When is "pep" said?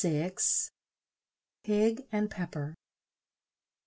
2.31-2.51